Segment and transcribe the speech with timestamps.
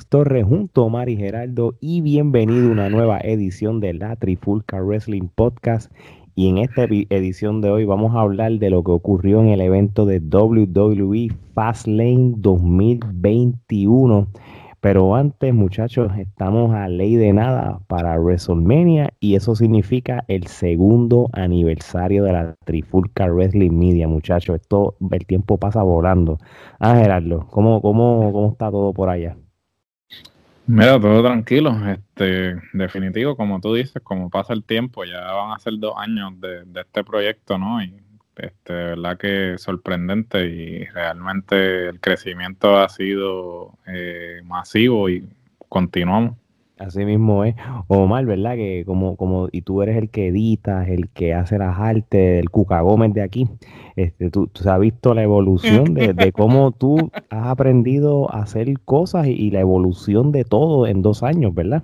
[0.00, 4.80] Alex Torres junto a Mari Geraldo y bienvenido a una nueva edición de la Trifulca
[4.80, 5.92] Wrestling Podcast.
[6.34, 9.60] Y en esta edición de hoy vamos a hablar de lo que ocurrió en el
[9.60, 14.28] evento de WWE Fastlane 2021
[14.80, 21.28] pero antes, muchachos, estamos a ley de nada para WrestleMania y eso significa el segundo
[21.34, 24.56] aniversario de la Trifulca Wrestling Media, muchachos.
[24.56, 26.38] Esto, el tiempo pasa volando.
[26.78, 29.36] Ah, Gerardo, ¿cómo, cómo, cómo está todo por allá?
[30.72, 31.72] Mira, todo tranquilo.
[31.88, 36.40] Este, definitivo, como tú dices, como pasa el tiempo, ya van a ser dos años
[36.40, 37.82] de, de este proyecto, ¿no?
[37.82, 37.92] Y
[38.36, 45.28] este, verdad que sorprendente y realmente el crecimiento ha sido eh, masivo y
[45.68, 46.36] continuamos.
[46.80, 47.54] Así mismo es.
[47.88, 48.54] Omar, ¿verdad?
[48.56, 52.48] Que como, como, y tú eres el que editas, el que hace las artes, el
[52.48, 53.46] Cuca Gómez de aquí.
[53.96, 59.26] Este, tú, tú has visto la evolución de, cómo tú has aprendido a hacer cosas
[59.26, 61.82] y la evolución de todo en dos años, ¿verdad?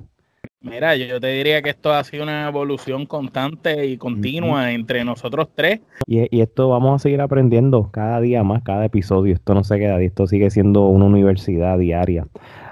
[0.63, 5.49] Mira, yo te diría que esto ha sido una evolución constante y continua entre nosotros
[5.55, 5.81] tres.
[6.07, 9.35] Y, esto vamos a seguir aprendiendo cada día más, cada episodio.
[9.35, 12.27] Esto no se queda, esto sigue siendo una universidad diaria.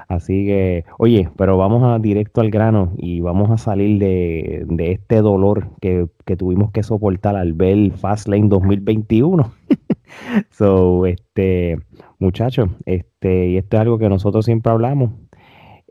[0.08, 5.22] Así que, oye, pero vamos a directo al grano y vamos a salir de, este
[5.22, 9.52] dolor que, tuvimos que soportar al ver Fastlane 2021.
[10.50, 11.78] so, este,
[12.18, 15.10] muchachos, este, y esto es algo que nosotros siempre hablamos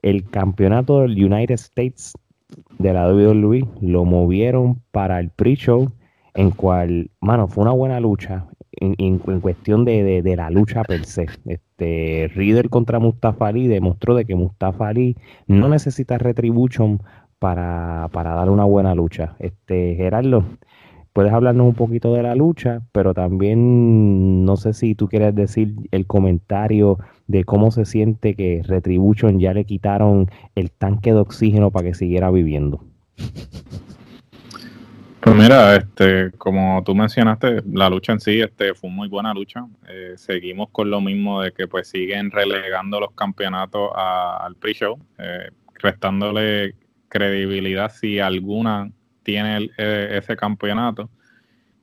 [0.03, 2.13] el campeonato del United States
[2.77, 5.91] de la WWE lo movieron para el pre-show,
[6.35, 11.27] en cual, mano, fue una buena lucha en, cuestión de, la lucha per se.
[11.45, 11.61] Este,
[12.33, 15.15] Riddle contra Mustafa Ali demostró de que Mustafa Ali
[15.47, 17.01] no necesita retribution
[17.39, 19.35] para, para dar una buena lucha.
[19.39, 20.45] Este, Gerardo,
[21.13, 25.75] puedes hablarnos un poquito de la lucha, pero también no sé si tú quieres decir
[25.91, 31.71] el comentario de cómo se siente que Retribution ya le quitaron el tanque de oxígeno
[31.71, 32.81] para que siguiera viviendo.
[35.23, 39.65] Pues mira, este, como tú mencionaste, la lucha en sí este, fue muy buena lucha.
[39.87, 45.49] Eh, seguimos con lo mismo de que pues siguen relegando los campeonatos al pre-show, eh,
[45.75, 46.75] restándole
[47.07, 48.91] credibilidad si alguna
[49.23, 51.09] tiene eh, ese campeonato.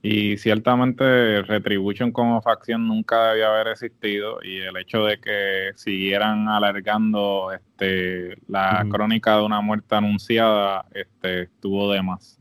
[0.02, 6.46] Y ciertamente Retribution como facción nunca debía haber existido y el hecho de que siguieran
[6.48, 12.38] alargando este, la crónica de una muerte anunciada este, estuvo de más.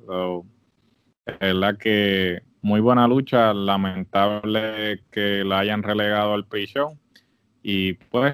[1.40, 6.98] Verdad que muy buena lucha, lamentable que la hayan relegado al pre-show
[7.64, 8.34] y pues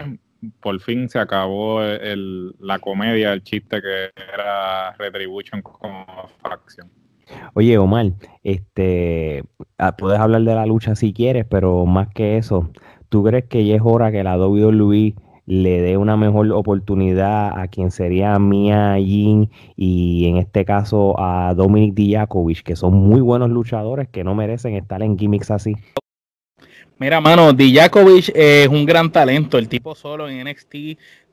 [0.59, 6.05] por fin se acabó el, la comedia, el chiste que era Retribution como
[6.41, 6.89] facción.
[7.53, 8.11] Oye, Omar,
[8.44, 9.44] este,
[9.78, 12.69] ah, puedes hablar de la lucha si quieres, pero más que eso,
[13.09, 17.67] ¿tú crees que ya es hora que la WWE le dé una mejor oportunidad a
[17.67, 23.50] quien sería Mia Jin y en este caso a Dominic Dijakovic, que son muy buenos
[23.50, 25.75] luchadores que no merecen estar en gimmicks así?
[26.97, 29.57] Mira, mano, Dijakovic es un gran talento.
[29.57, 30.75] El tipo solo en NXT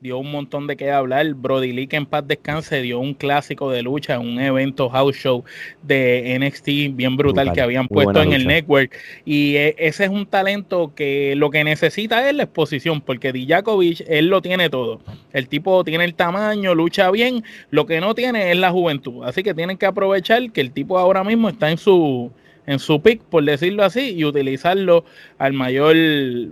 [0.01, 1.33] dio un montón de qué hablar.
[1.35, 5.45] Brody Lee, que en paz descanse, dio un clásico de lucha, un evento house show
[5.81, 8.93] de NXT bien brutal, que habían puesto en el network.
[9.23, 14.03] Y e, ese es un talento que lo que necesita es la exposición, porque Dijakovic,
[14.09, 14.99] él lo tiene todo.
[15.31, 17.41] El tipo tiene el tamaño, lucha bien.
[17.69, 19.23] Lo que no tiene es la juventud.
[19.23, 22.33] Así que tienen que aprovechar que el tipo ahora mismo está en su
[22.65, 25.05] en su pick, por decirlo así, y utilizarlo
[25.37, 25.95] al mayor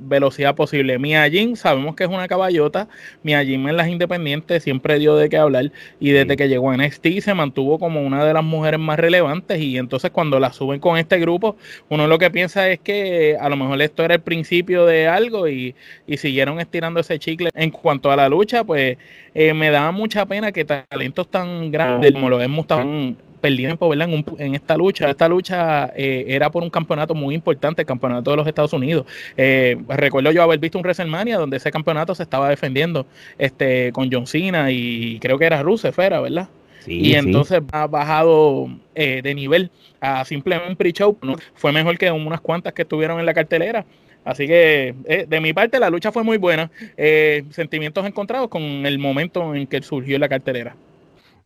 [0.02, 1.00] velocidad posible.
[1.00, 2.88] Mia Jin, sabemos que es una caballota.
[3.24, 6.78] Mia Jin en las independientes siempre dio de qué hablar y desde que llegó a
[6.78, 10.80] NXT se mantuvo como una de las mujeres más relevantes y entonces cuando la suben
[10.80, 11.56] con este grupo,
[11.90, 15.48] uno lo que piensa es que a lo mejor esto era el principio de algo
[15.48, 15.76] y,
[16.08, 17.50] y siguieron estirando ese chicle.
[17.54, 18.98] En cuanto a la lucha, pues
[19.34, 24.10] eh, me da mucha pena que talentos tan grandes como lo tan perdieron ¿verdad?
[24.10, 25.10] En, en, esta lucha.
[25.10, 29.06] Esta lucha eh, era por un campeonato muy importante, el campeonato de los Estados Unidos.
[29.36, 33.06] Eh, recuerdo yo haber visto un WrestleMania donde ese campeonato se estaba defendiendo
[33.38, 36.48] este, con John Cena y creo que era Rusev, era, ¿verdad?
[36.88, 41.16] y entonces ha bajado eh, de nivel a simplemente un pre-show.
[41.54, 43.86] Fue mejor que unas cuantas que estuvieron en la cartelera.
[44.24, 44.96] Así que
[45.28, 46.72] de mi parte la lucha fue muy buena.
[47.52, 50.76] sentimientos encontrados con el momento en que surgió la cartelera.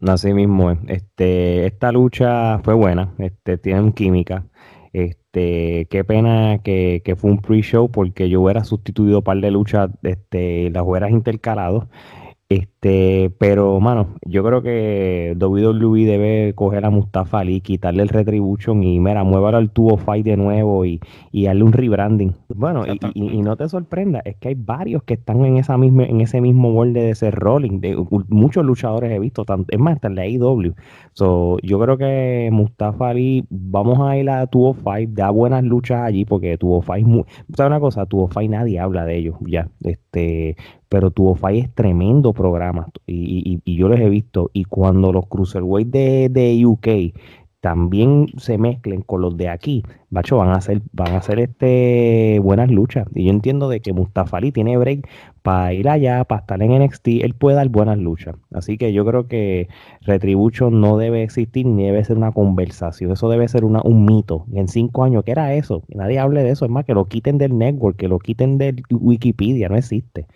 [0.02, 4.46] Así mismo Este, esta lucha fue buena, este, tienen química.
[4.94, 9.90] Este, qué pena que, fue un pre-show porque yo hubiera sustituido un par de luchas,
[10.04, 11.90] este, las hubieras intercalado.
[12.48, 18.84] Este, pero, mano, yo creo que WWE debe coger a Mustafa Ali, quitarle el Retribution
[18.84, 21.00] y, mira, muévalo al tubo fight de nuevo y,
[21.32, 22.36] y darle un rebranding.
[22.50, 22.84] Bueno,
[23.16, 26.40] y, no te sorprenda, es que hay varios que están en esa misma, en ese
[26.40, 27.80] mismo molde de ser rolling.
[27.80, 27.96] De,
[28.28, 30.76] muchos luchadores he visto, tanto, es más, hasta en la AEW.
[31.14, 36.02] So, yo creo que Mustafa Ali, vamos a ir a Tubo Fight, da buenas luchas
[36.02, 37.08] allí, porque Tubo Fight,
[37.56, 38.06] ¿sabes una cosa?
[38.06, 39.68] Tubo Fight nadie habla de ellos, ya.
[39.82, 40.56] Este,
[40.90, 44.50] pero Tubo Fight es tremendo programa y, y, yo les he visto.
[44.54, 46.88] Y cuando los Cruiserweight de, de UK
[47.66, 49.82] también se mezclen con los de aquí,
[50.12, 53.08] bacho, van a hacer, van a hacer este buenas luchas.
[53.16, 55.10] Y yo entiendo de que Mustafa Ali tiene break
[55.42, 58.36] para ir allá, para estar en NXT, él puede dar buenas luchas.
[58.54, 59.68] Así que yo creo que
[60.02, 63.12] Retribution no debe existir ni debe ser una conversación.
[63.12, 64.46] Eso debe ser una, un mito.
[64.54, 65.82] Y en cinco años, ¿qué era eso?
[65.88, 66.66] nadie hable de eso.
[66.66, 70.28] Es más, que lo quiten del network, que lo quiten de Wikipedia, no existe.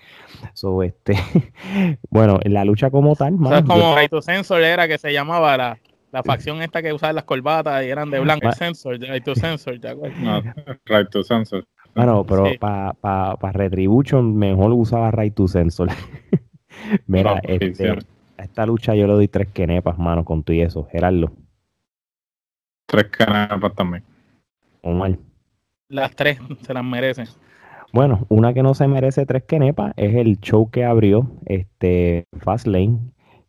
[0.53, 1.13] So, este,
[2.09, 3.35] bueno, la lucha como tal.
[3.35, 5.77] es como Right to Sensor era que se llamaba la,
[6.11, 8.51] la facción esta que usaba las corbatas y eran de blanco.
[8.51, 10.19] Sensor, Right to Sensor, ¿te acuerdas?
[10.19, 10.41] No,
[10.85, 11.65] Right to Sensor.
[11.95, 15.89] Bueno, pero para pa, pa Retribution mejor usaba Right to Sensor.
[17.07, 17.91] Mira, este,
[18.38, 20.88] a esta lucha yo le doy tres kenepas, mano, con tú y eso.
[20.91, 21.31] Gerardo.
[22.85, 24.03] Tres kenepas también.
[24.81, 25.17] Omar.
[25.89, 27.27] Las tres se las merecen.
[27.91, 33.00] Bueno, una que no se merece tres kenepas es el show que abrió este Fastlane,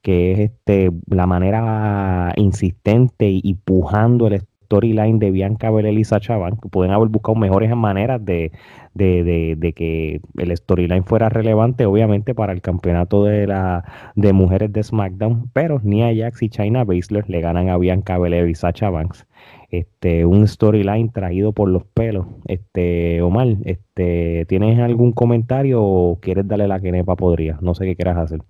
[0.03, 6.37] que es este la manera insistente y pujando el storyline de Bianca Belair y Sacha
[6.37, 8.53] Banks, pueden haber buscado mejores maneras de,
[8.95, 14.85] de, que el storyline fuera relevante, obviamente, para el campeonato de la de mujeres de
[14.85, 19.27] SmackDown, pero Nia Jax y China Baszler le ganan a Bianca Belair y Sacha Banks.
[19.71, 22.27] Este, un storyline traído por los pelos.
[22.47, 27.59] Este, Omar, este, ¿tienes algún comentario o quieres darle la que Nepa podría?
[27.61, 28.41] No sé qué quieras hacer.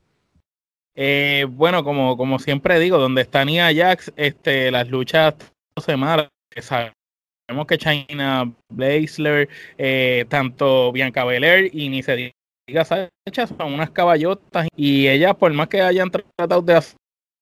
[1.02, 5.34] Eh, bueno, como, como siempre digo, donde está Nia Jax, este, las luchas
[5.82, 6.92] semanas, que sabemos
[7.66, 9.48] que China Blazer,
[9.78, 12.34] eh, tanto Bianca Belair y ni se
[12.66, 16.98] diga Sacha son unas caballotas y ellas por más que hayan tratado de hacer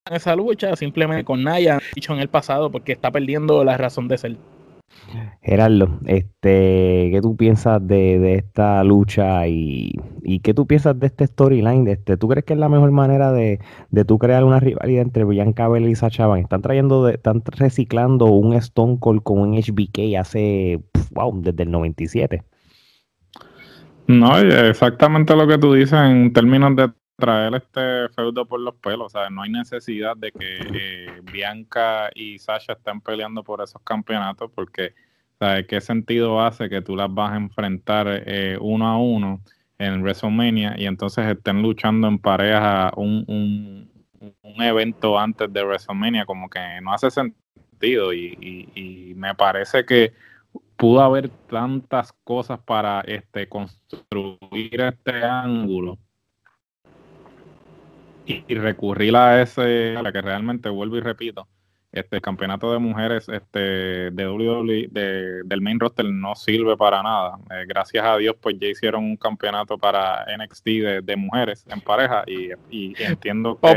[0.08, 4.18] esa lucha, simplemente con Naya, dicho en el pasado, porque está perdiendo la razón de
[4.18, 4.36] ser.
[5.42, 9.94] Gerardo, este, ¿qué tú piensas de, esta lucha y,
[10.42, 11.88] qué tú piensas de este storyline?
[11.88, 15.24] Este, ¿Tú crees que es la mejor manera de, de tú crear una rivalidad entre
[15.24, 16.44] Bianca Belair y Sacha Banks?
[16.44, 20.80] Están trayendo, están reciclando un Stone Cold con un HBK hace,
[21.12, 22.42] wow, desde el 97.
[24.08, 29.12] No, exactamente lo que tú dices en términos de traer este feudo por los pelos.
[29.12, 34.50] Sea, no hay necesidad de que eh, Bianca y Sasha estén peleando por esos campeonatos
[34.54, 34.94] porque,
[35.38, 39.40] ¿sabes qué sentido hace que tú las vas a enfrentar eh, uno a uno
[39.78, 46.24] en WrestleMania y entonces estén luchando en pareja un, un, evento antes de WrestleMania?
[46.24, 50.12] Como que no hace sentido y, y, me parece que
[50.76, 55.98] pudo haber tantas cosas para este construir este ángulo
[58.28, 61.48] y, recurrir a ese, a la que realmente vuelvo y repito,
[61.90, 67.38] este campeonato de mujeres este de WWE de, del main roster no sirve para nada.
[67.50, 70.64] Eh, gracias a Dios, pues ya hicieron un campeonato para NXT
[71.02, 72.50] de, mujeres en pareja y,
[73.02, 73.74] entiendo que para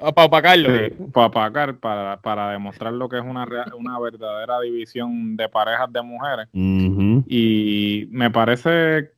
[0.00, 6.48] opacar, para, para demostrar lo que es una, una verdadera división de parejas de mujeres.
[6.52, 9.10] Y me parece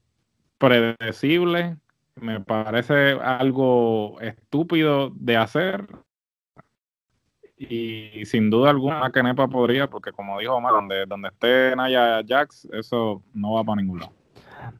[0.58, 1.76] predecible,
[2.20, 5.86] me parece algo estúpido de hacer
[7.58, 12.68] y sin duda alguna Kenepa podría, porque como dijo Omar, donde, donde esté Naya Jax,
[12.72, 14.12] eso no va para ningún lado.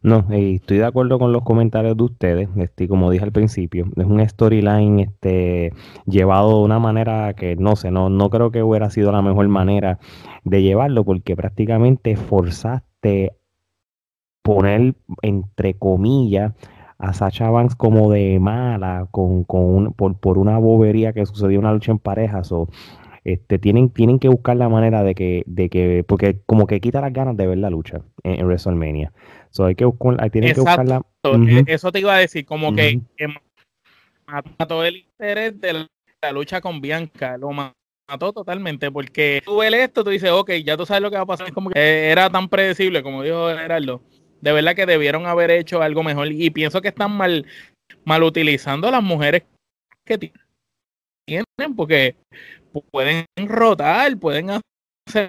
[0.03, 2.49] No, estoy de acuerdo con los comentarios de ustedes.
[2.57, 5.73] Este, como dije al principio, es un storyline este,
[6.07, 9.49] llevado de una manera que no sé, no, no creo que hubiera sido la mejor
[9.49, 9.99] manera
[10.45, 13.37] de llevarlo, porque prácticamente forzaste
[14.43, 16.53] poner entre comillas
[16.99, 21.73] a Sacha Banks como de mala con, con por, por, una bobería que sucedió una
[21.73, 22.69] lucha en parejas o
[23.25, 27.01] este, tienen, tienen que buscar la manera de que, de que, porque como que quita
[27.01, 29.13] las ganas de ver la lucha en, WrestleMania.
[29.51, 31.03] So hay que buscar, tienen que buscarla.
[31.25, 33.01] E, eso te iba a decir, como que,
[34.59, 40.05] mató el interés de la, lucha con Bianca, lo mató totalmente, porque tú ves esto,
[40.05, 42.49] tú dices, ok, ya tú sabes lo que va a pasar, como que era tan
[42.49, 44.03] predecible, como dijo Gerardo
[44.47, 47.45] de verdad que debieron haber hecho algo mejor y pienso que están mal,
[48.05, 49.43] mal utilizando a las mujeres
[50.05, 50.31] que
[51.27, 52.15] tienen porque
[52.93, 55.29] pueden rotar, pueden hacer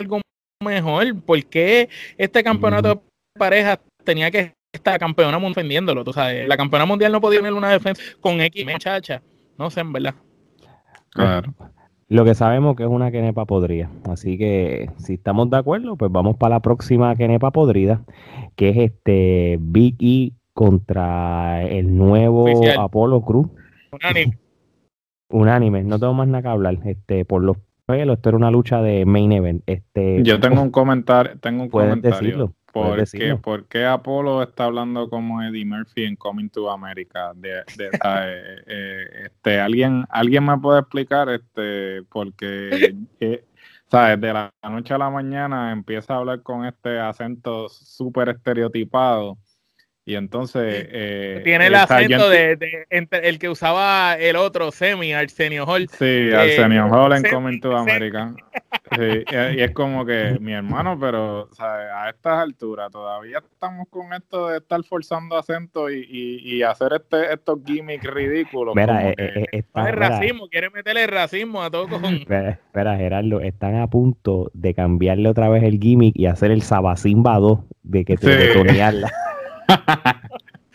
[0.00, 0.22] algo
[0.62, 1.20] mejor.
[1.20, 3.00] ¿Por qué este campeonato de
[3.38, 6.48] parejas tenía que esta campeona mundial defendiéndolo, tú sabes.
[6.48, 9.22] La campeona mundial no podía tener una defensa con X muchacha.
[9.58, 10.14] No sé, en verdad.
[11.10, 11.54] Claro.
[12.08, 13.90] Lo que sabemos que es una quenepa podrida.
[14.04, 18.02] Así que si estamos de acuerdo, pues vamos para la próxima quenepa podrida,
[18.56, 22.46] que es este Big E contra el nuevo
[22.78, 23.48] Apolo Cruz.
[23.92, 24.38] Unánime.
[25.30, 26.78] Unánime, no tengo más nada que hablar.
[26.84, 27.56] Este, por los
[27.86, 29.62] pelos, esto era una lucha de main event.
[29.66, 32.18] Este, Yo tengo un comentario, tengo un comentario.
[32.18, 32.54] Decirlo.
[33.40, 37.32] ¿Por qué, Apolo está hablando como Eddie Murphy en Coming to America?
[37.34, 41.28] De, eh, eh, este, ¿alguien, ¿Alguien me puede explicar?
[41.28, 43.44] este Porque, eh,
[43.88, 44.20] ¿sabes?
[44.20, 49.38] De la noche a la mañana empieza a hablar con este acento súper estereotipado
[50.06, 50.86] y entonces.
[50.90, 55.88] Eh, Tiene el acento de, entre el que usaba el otro Semi, Arsenio Hall.
[55.88, 58.34] Sí, eh, Arsenio Hall en Coming to America.
[58.96, 64.48] Sí, y, es como que, mi hermano, pero a estas alturas todavía estamos con esto
[64.48, 68.74] de estar forzando acento y, y, hacer este, estos gimmicks ridículos.
[68.76, 72.04] Mira, eh, eh, está, el racismo, quiere meterle racismo a todo con.
[72.14, 77.38] Espera, Gerardo, están a punto de cambiarle otra vez el gimmick y hacer el Sabacimba
[77.38, 78.60] 2 de que te sí.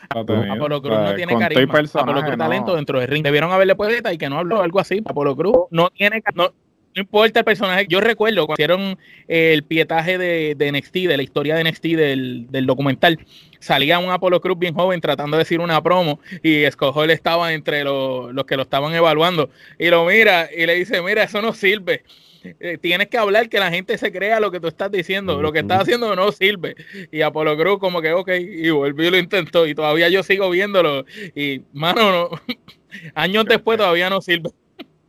[0.09, 1.79] Apolo Cruz no tiene carisma.
[2.01, 3.23] Apolo Cruz talento dentro del ring.
[3.23, 5.01] Debieron haberle puesto y que no habló algo así.
[5.05, 6.51] Apolo Cruz no tiene no,
[6.95, 7.85] no importa el personaje.
[7.87, 12.47] Yo recuerdo cuando hicieron el pietaje de, de NXT, de la historia de NXT del,
[12.49, 13.19] del, documental,
[13.59, 17.83] salía un Apolo Cruz bien joven tratando de decir una promo y Escojol estaba entre
[17.83, 21.53] los, los que lo estaban evaluando y lo mira y le dice, mira, eso no
[21.53, 22.03] sirve.
[22.43, 25.41] Eh, tienes que hablar que la gente se crea lo que tú estás diciendo.
[25.41, 26.75] Lo que estás haciendo no sirve.
[27.11, 29.67] Y Apolo Cruz como que, ok, y volvió y lo intentó.
[29.67, 31.05] Y todavía yo sigo viéndolo.
[31.35, 32.29] Y, mano, no,
[33.15, 34.49] años después todavía no sirve.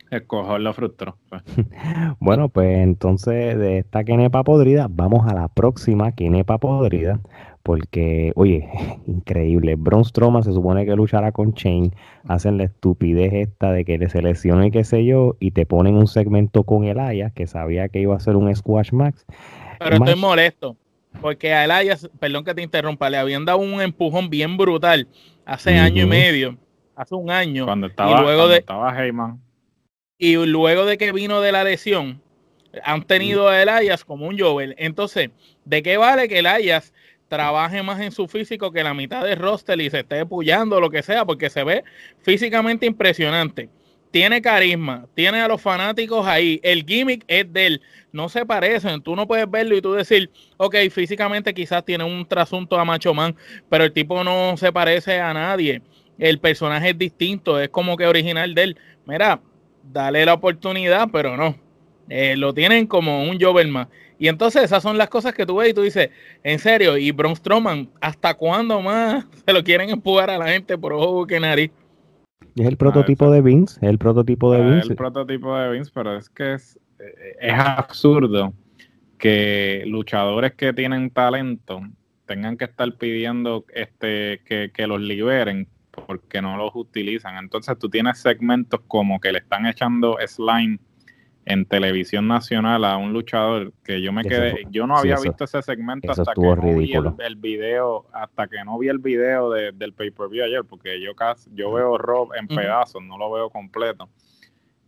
[0.09, 1.17] El cojón lo frustró.
[1.29, 1.41] Pues.
[2.19, 7.21] bueno, pues entonces de esta quenepa podrida, vamos a la próxima quenepa podrida.
[7.63, 8.69] Porque, oye,
[9.07, 9.75] increíble.
[9.75, 11.93] Braun Strowman se supone que luchará con Chain.
[12.27, 15.35] Hacen la estupidez esta de que le seleccionen y qué sé yo.
[15.39, 18.91] Y te ponen un segmento con Elias, que sabía que iba a ser un Squash
[18.91, 19.25] Max.
[19.79, 20.75] Pero estoy molesto.
[21.19, 25.07] Porque a Elias, perdón que te interrumpa, le habían dado un empujón bien brutal
[25.45, 26.57] hace año y medio.
[26.95, 27.65] Hace un año.
[27.65, 29.41] Cuando estaba, y luego de, estaba Heyman.
[30.17, 32.21] Y luego de que vino de la lesión,
[32.83, 34.75] han tenido a Elias como un Jovel.
[34.77, 35.31] Entonces,
[35.65, 36.93] ¿de qué vale que Elias
[37.31, 40.89] trabaje más en su físico que la mitad de roster y se esté pullando lo
[40.89, 41.85] que sea, porque se ve
[42.23, 43.69] físicamente impresionante.
[44.11, 46.59] Tiene carisma, tiene a los fanáticos ahí.
[46.61, 47.81] El gimmick es de él.
[48.11, 49.01] No se parecen.
[49.01, 53.13] Tú no puedes verlo y tú decir, ok, físicamente quizás tiene un trasunto a Macho
[53.13, 53.33] Man,
[53.69, 55.81] pero el tipo no se parece a nadie.
[56.19, 58.77] El personaje es distinto, es como que original de él.
[59.05, 59.39] Mira,
[59.83, 61.55] dale la oportunidad, pero no.
[62.09, 63.87] Eh, lo tienen como un Joverman.
[64.21, 66.11] Y entonces esas son las cosas que tú ves y tú dices,
[66.43, 70.77] en serio, y Braun Strowman, ¿hasta cuándo más se lo quieren empujar a la gente
[70.77, 71.71] por ojo que nariz?
[72.55, 74.79] Es el prototipo de Vince, es el prototipo de Vince.
[74.79, 78.53] Es el prototipo de Vince, pero es que es, eh, es absurdo
[79.17, 81.81] que luchadores que tienen talento
[82.27, 87.37] tengan que estar pidiendo este que, que los liberen porque no los utilizan.
[87.37, 90.77] Entonces tú tienes segmentos como que le están echando slime
[91.45, 95.61] en televisión nacional a un luchador que yo me quedé, yo no había visto ese
[95.61, 100.43] segmento hasta que no vi el, video, hasta que no vi el video del pay-per-view
[100.43, 104.09] ayer, porque yo casi, yo veo Rob en pedazos, no lo veo completo.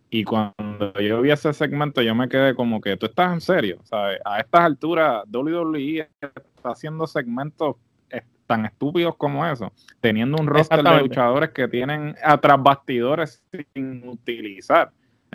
[0.10, 3.80] Y cuando yo vi ese segmento, yo me quedé como que tú estás en serio,
[3.84, 4.20] ¿sabes?
[4.24, 7.78] A estas alturas, WWE está haciendo segmentos
[8.46, 13.44] tan estúpidos como eso, teniendo un roster de luchadores que tienen atrás bastidores
[13.74, 14.92] sin utilizar.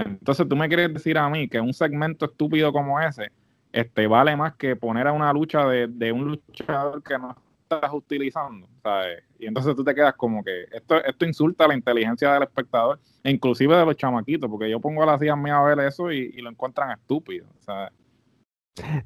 [0.07, 3.31] Entonces tú me quieres decir a mí que un segmento estúpido como ese
[3.73, 8.67] este, vale más que poner a una lucha de, un luchador que no estás utilizando,
[8.83, 9.23] ¿sabes?
[9.39, 13.31] Y entonces tú te quedas como que esto, esto insulta la inteligencia del espectador, e
[13.31, 16.33] inclusive de los chamaquitos, porque yo pongo a las hijas mías a ver eso y,
[16.41, 17.93] lo encuentran estúpido, ¿sabes?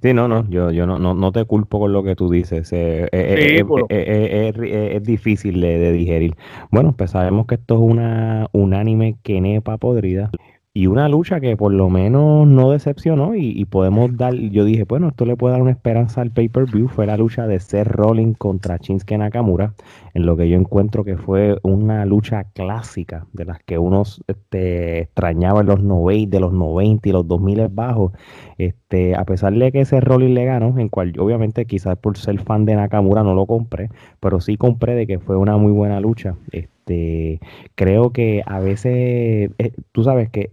[0.02, 2.70] Sí, no, no, yo, yo no, no, te culpo con lo que tú dices.
[2.74, 6.36] Eh, eh, eh, es, difícil de, de, digerir.
[6.70, 10.30] Bueno, pues sabemos que esto es una unánime quenepa podrida
[10.74, 15.08] y una lucha que por lo menos no decepcionó y, podemos dar, yo dije, bueno,
[15.08, 18.78] esto le puede dar una esperanza al pay-per-view, fue la lucha de Seth Rollins contra
[18.78, 19.74] Shinsuke Nakamura,
[20.14, 25.00] en lo que yo encuentro que fue una lucha clásica, de las que uno este,
[25.00, 28.12] extrañaba en los 90, de los 90 y los 2000 bajos,
[28.56, 32.40] este, a pesar de que Seth Rollins le ganó, en cual obviamente quizás por ser
[32.40, 36.00] fan de Nakamura no lo compré, pero sí compré de que fue una muy buena
[36.00, 36.34] lucha.
[36.84, 37.40] Este,
[37.76, 40.50] creo que a veces, eh, tú sabes que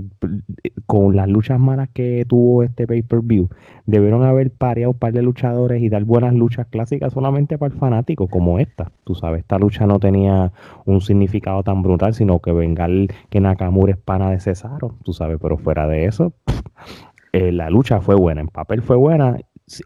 [0.85, 3.49] con las luchas malas que tuvo este pay-per-view,
[3.87, 7.79] debieron haber pareado un par de luchadores y dar buenas luchas clásicas solamente para el
[7.79, 8.91] fanático, como esta.
[9.05, 10.51] Tú sabes, esta lucha no tenía
[10.85, 12.91] un significado tan brutal, sino que vengar
[13.29, 16.33] que Nakamura es pana de Cesaro, tú sabes, pero fuera de eso,
[17.33, 19.37] eh, la lucha fue buena, en papel fue buena,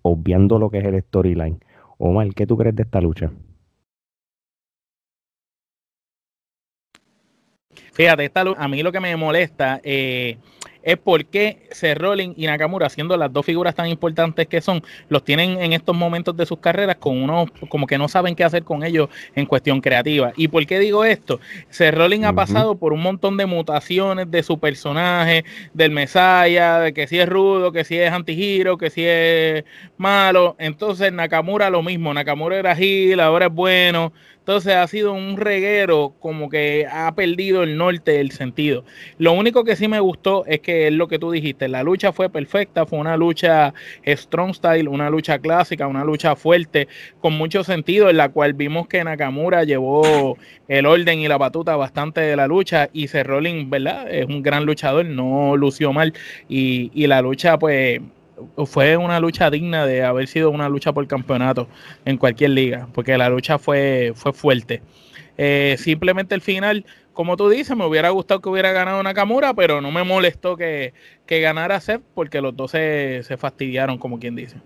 [0.01, 1.59] obviando lo que es el storyline.
[1.97, 3.31] Omar, ¿qué tú crees de esta lucha?
[7.93, 10.37] Fíjate, esta, a mí lo que me molesta eh,
[10.83, 15.23] es por qué Rolling y Nakamura, siendo las dos figuras tan importantes que son, los
[15.23, 18.63] tienen en estos momentos de sus carreras con unos, como que no saben qué hacer
[18.63, 20.33] con ellos en cuestión creativa.
[20.35, 21.39] ¿Y por qué digo esto?
[21.79, 27.07] Rolling ha pasado por un montón de mutaciones de su personaje, del Mesaya, de que
[27.07, 29.63] si es rudo, que si es antigiro, que si es
[29.97, 30.55] malo.
[30.59, 34.11] Entonces Nakamura lo mismo, Nakamura era Gil, ahora es bueno.
[34.43, 38.83] Entonces ha sido un reguero como que ha perdido el norte del sentido.
[39.17, 42.11] Lo único que sí me gustó es que es lo que tú dijiste, la lucha
[42.11, 43.73] fue perfecta, fue una lucha
[44.05, 46.89] strong style, una lucha clásica, una lucha fuerte,
[47.21, 51.77] con mucho sentido, en la cual vimos que Nakamura llevó el orden y la batuta
[51.77, 54.13] bastante de la lucha y Cerrolin, ¿verdad?
[54.13, 56.13] Es un gran luchador, no lució mal
[56.49, 58.01] y, y la lucha pues
[58.65, 61.67] fue una lucha digna de haber sido una lucha por campeonato
[62.05, 64.81] en cualquier liga, porque la lucha fue, fue fuerte.
[65.37, 69.81] Eh, simplemente el final, como tú dices, me hubiera gustado que hubiera ganado Nakamura, pero
[69.81, 70.93] no me molestó que,
[71.25, 74.57] que ganara Seth porque los dos se, se fastidiaron, como quien dice.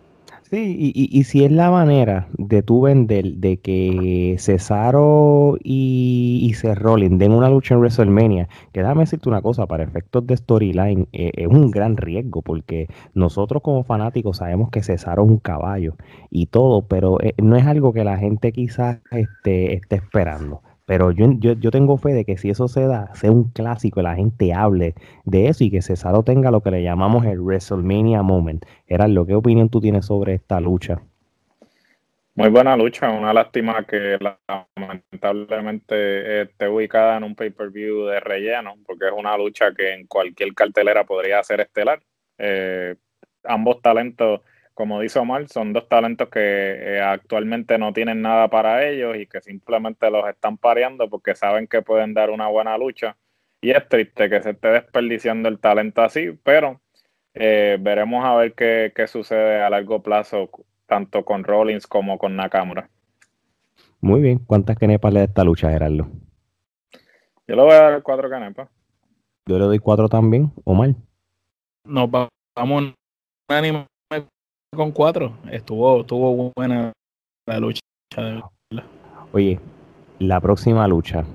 [0.50, 6.54] Sí, y, y, si es la manera de tú vender de que Cesaro y, y
[6.54, 11.10] Seth den una lucha en WrestleMania, que déjame decirte una cosa, para efectos de storyline
[11.12, 15.98] eh, es un gran riesgo, porque nosotros como fanáticos sabemos que Cesaro es un caballo
[16.30, 20.62] y todo, pero eh, no es algo que la gente quizás este, esté esperando.
[20.88, 24.02] Pero yo, yo, yo, tengo fe de que si eso se da, sea un clásico
[24.02, 28.24] la gente hable de eso y que Cesaro tenga lo que le llamamos el WrestleMania
[28.24, 28.66] Moment.
[28.88, 31.02] lo ¿qué opinión tú tienes sobre esta lucha?
[32.36, 34.18] Muy buena lucha, una lástima que
[34.78, 40.54] lamentablemente esté ubicada en un pay-per-view de relleno, porque es una lucha que en cualquier
[40.54, 42.00] cartelera podría ser estelar.
[42.38, 42.96] Eh,
[43.44, 44.40] ambos talentos
[44.78, 49.26] como dice Omar, son dos talentos que eh, actualmente no tienen nada para ellos y
[49.26, 53.18] que simplemente los están pareando porque saben que pueden dar una buena lucha.
[53.60, 56.80] Y es triste que se esté desperdiciando el talento así, pero
[57.34, 60.52] eh, veremos a ver qué, sucede a largo plazo,
[60.86, 62.88] tanto con Rollins como con Nakamura.
[64.00, 66.08] Muy bien, ¿cuántas canepas le da esta lucha, Gerardo?
[67.48, 68.70] Yo le voy a dar cuatro canepas.
[69.48, 70.94] Yo le doy cuatro también, Omar.
[71.84, 72.12] Nos
[72.56, 72.94] vamos
[73.48, 73.88] ánimo
[74.76, 75.34] con cuatro.
[75.52, 76.92] Estuvo, estuvo buena
[77.46, 77.80] la lucha.
[79.32, 79.60] Oye,
[80.20, 81.26] la próxima lucha,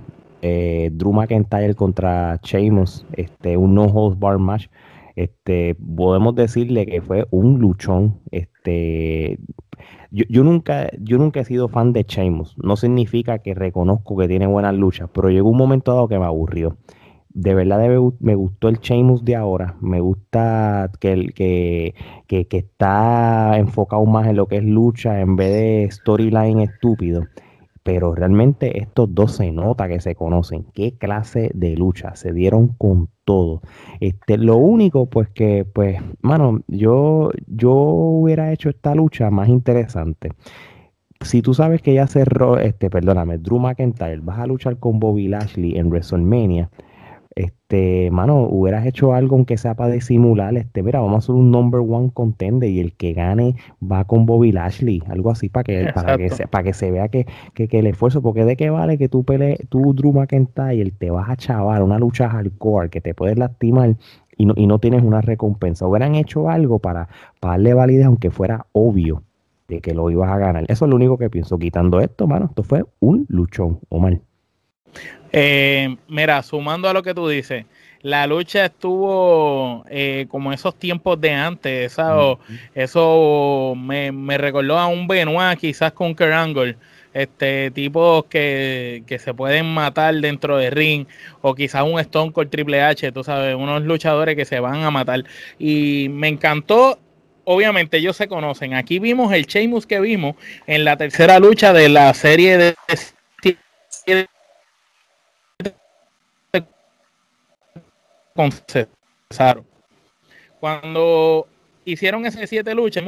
[0.43, 4.67] eh, Drew McIntyre contra Sheamus, este, un no holds bar match.
[5.15, 8.21] Este, podemos decirle que fue un luchón.
[8.31, 9.39] Este,
[10.11, 12.57] yo, yo, nunca, yo nunca he sido fan de Sheamus.
[12.59, 16.25] No significa que reconozco que tiene buenas luchas, pero llegó un momento dado que me
[16.25, 16.77] aburrió
[17.35, 17.81] de verdad
[18.21, 19.77] me gustó el Sheamus de ahora.
[19.81, 21.95] Me gusta que, que,
[22.27, 27.25] que, que, está enfocado más en lo que es lucha en vez de storyline estúpido.
[27.83, 30.67] Pero realmente estos dos se nota que se conocen.
[30.73, 32.15] Qué clase de lucha.
[32.15, 33.61] Se dieron con todo.
[34.01, 40.31] Este, lo único, pues que, pues, mano, yo, yo hubiera hecho esta lucha más interesante.
[41.23, 45.29] Si tú sabes que ya cerró, este, perdóname, Drew McIntyre, vas a luchar con Bobby
[45.29, 46.71] Lashley en WrestleMania
[47.35, 51.51] este, mano, hubieras hecho algo aunque sea para disimular, este, mira, vamos a hacer un
[51.51, 55.93] number one contender y el que gane va con Bobby Lashley, algo así para que,
[55.95, 58.99] para que, se, para que se vea que, que, el esfuerzo, porque de qué vale
[58.99, 63.15] que tú pelees, tú Drew McIntyre, te vas a chavar una lucha hardcore que te
[63.15, 63.97] puedes lastimar
[64.37, 65.87] y no, y no tienes una recompensa.
[65.87, 67.09] Hubieran hecho algo para,
[67.41, 69.23] para darle validez, aunque fuera obvio
[69.69, 70.65] de que lo ibas a ganar.
[70.69, 71.59] Eso es lo único que pienso.
[71.59, 74.21] Quitando esto, mano, esto fue un luchón, Omar.
[75.33, 77.65] Eh, mira, sumando a lo que tú dices,
[78.03, 81.97] la lucha estuvo eh, como esos tiempos de antes,
[82.75, 86.77] eso me, me, recordó a un Benoit quizás con Kerangol,
[87.15, 91.07] este tipos que, que, se pueden matar dentro de ring
[91.41, 94.91] o quizás un Stone Cold Triple H, tú sabes, unos luchadores que se van a
[94.91, 95.25] matar
[95.59, 96.99] y me encantó
[97.45, 98.75] obviamente ellos se conocen.
[98.75, 102.75] Aquí vimos el Sheamus que vimos en la tercera lucha de la serie de
[108.35, 109.65] con Cesaro.
[110.61, 111.47] Cuando
[111.85, 113.03] hicieron ese siete luchas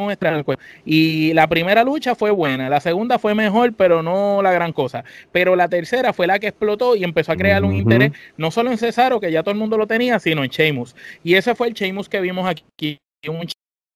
[0.85, 5.05] y la primera lucha fue buena, la segunda fue mejor, pero no la gran cosa.
[5.33, 8.71] Pero la tercera fue la que explotó y empezó a crear un interés, no solo
[8.71, 10.97] en Cesaro, que ya todo el mundo lo tenía, sino en Sheamus.
[11.23, 13.47] Y ese fue el Sheamus que vimos aquí, un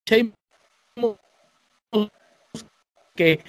[0.07, 0.35] Sheamus
[3.15, 3.41] que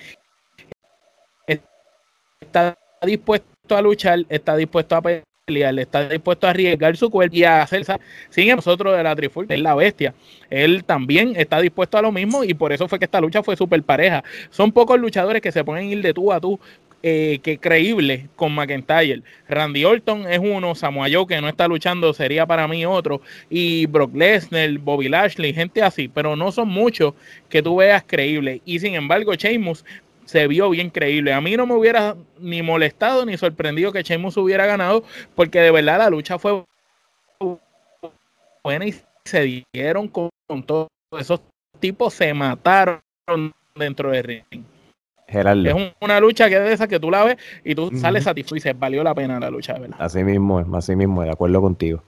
[2.41, 5.23] está dispuesto a luchar, está dispuesto a pelear,
[5.57, 7.85] está dispuesto a arriesgar su cuerpo y a hacer
[8.29, 10.13] sin nosotros de la Trifulca, es la bestia.
[10.49, 13.55] Él también está dispuesto a lo mismo y por eso fue que esta lucha fue
[13.55, 14.23] súper pareja.
[14.49, 16.59] Son pocos luchadores que se ponen ir de tú a tú
[17.01, 19.23] eh, que creíble con McIntyre.
[19.47, 23.85] Randy Orton es uno, Samoa Joe que no está luchando sería para mí otro, y
[23.85, 27.13] Brock Lesnar, Bobby Lashley, gente así, pero no son muchos
[27.47, 28.61] que tú veas creíble.
[28.65, 29.85] Y sin embargo, Sheamus
[30.29, 31.33] se vio bien creíble.
[31.33, 35.71] A mí no me hubiera ni molestado ni sorprendido que Sheamus hubiera ganado, porque de
[35.71, 36.63] verdad la lucha fue
[38.63, 38.93] buena y
[39.25, 40.29] se dieron con,
[40.67, 40.87] todos
[41.17, 41.41] esos
[41.79, 43.01] tipos, se mataron
[43.73, 44.43] dentro del ring.
[45.25, 48.55] Es una lucha que es de esa que tú la ves y tú sales satisfecho
[48.55, 49.97] y dices, valió la pena la lucha, ¿verdad?
[49.99, 52.03] Así mismo es, así mismo, de acuerdo contigo.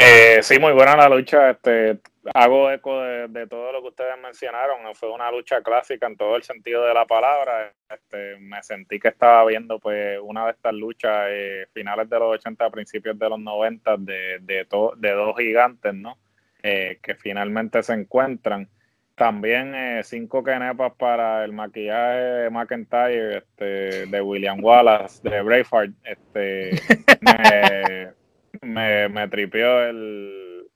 [0.00, 1.50] Eh, sí, muy buena la lucha.
[1.50, 1.98] Este,
[2.32, 4.94] hago eco de, todo lo que ustedes mencionaron.
[4.94, 7.72] Fue una lucha clásica en todo el sentido de la palabra.
[7.90, 12.34] Este, me sentí que estaba viendo pues una de estas luchas eh, finales de los
[12.34, 16.16] 80, principios de los 90 de, de, de dos gigantes, ¿no?
[16.62, 18.68] Eh, que finalmente se encuentran.
[19.16, 25.92] También eh, cinco kenepas para el maquillaje de McIntyre, este, de William Wallace, de Braveheart.
[26.04, 26.70] Este,
[27.20, 28.12] me,
[28.62, 30.68] me, me tripió el,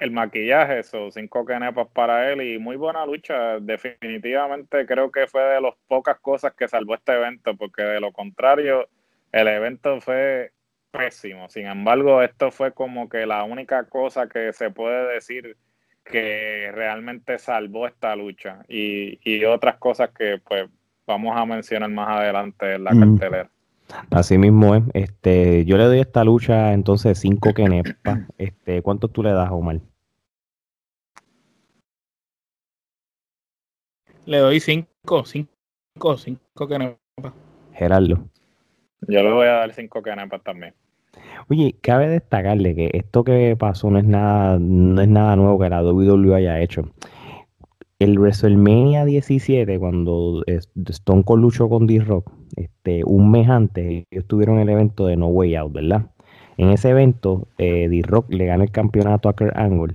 [0.00, 3.58] el maquillaje, esos cinco kenepas para él y muy buena lucha.
[3.60, 8.12] Definitivamente creo que fue de las pocas cosas que salvó este evento, porque de lo
[8.12, 8.88] contrario,
[9.32, 10.52] el evento fue
[10.90, 11.48] pésimo.
[11.48, 15.56] Sin embargo, esto fue como que la única cosa que se puede decir
[16.04, 20.68] que realmente salvó esta lucha y, y otras cosas que pues
[21.06, 23.00] vamos a mencionar más adelante en la mm.
[23.18, 23.50] cartelera.
[24.10, 24.82] Así mismo es.
[24.94, 27.94] Este, yo le doy a esta lucha entonces cinco kenepas.
[28.38, 29.80] Este, ¿cuántos tú le das, Omar?
[34.26, 37.32] Le doy cinco, cinco, cinco kenepas.
[37.74, 38.28] Gerardo.
[39.02, 40.74] Yo le voy a dar cinco kenepas también.
[41.48, 45.68] Oye, cabe destacarle que esto que pasó no es nada, no es nada nuevo que
[45.68, 46.90] la WWE haya hecho.
[47.98, 54.58] El WrestleMania 17, cuando Stone Cold luchó con D-Rock, este, un mes antes, ellos tuvieron
[54.58, 56.10] el evento de No Way Out, ¿verdad?
[56.58, 59.94] En ese evento, eh, D-Rock le gana el campeonato a Kurt Angle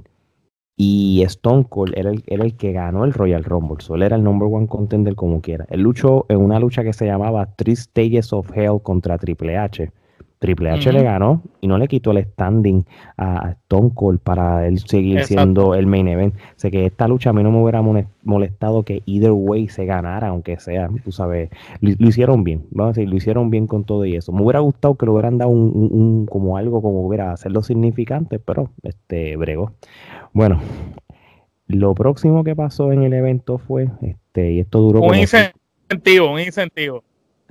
[0.75, 3.77] y Stone Cold era el, era el que ganó el Royal Rumble.
[3.81, 5.67] Solo era el number one contender como quiera.
[5.69, 9.91] Él luchó en una lucha que se llamaba Three Stages of Hell contra Triple H
[10.41, 12.83] Triple H le ganó y no le quitó el standing
[13.15, 16.33] a Stone Cold para él seguir siendo el main event.
[16.55, 17.83] Sé que esta lucha a mí no me hubiera
[18.23, 22.99] molestado que either way se ganara, aunque sea, tú sabes, lo, hicieron bien, vamos a
[22.99, 24.31] decir, lo hicieron bien con todo y eso.
[24.31, 28.71] Me hubiera gustado que lo hubieran dado un, como algo como hubiera hacerlo significante, pero
[28.81, 29.73] este bregó.
[30.33, 30.59] Bueno,
[31.67, 36.39] lo próximo que pasó en el evento fue, este, y esto duró un incentivo, un
[36.39, 37.03] incentivo